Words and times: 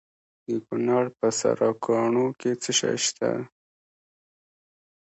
د 0.45 0.47
کونړ 0.65 1.03
په 1.19 1.27
سرکاڼو 1.39 2.25
کې 2.39 2.51
څه 2.61 2.71
شی 2.79 2.95
شته؟ 3.05 3.31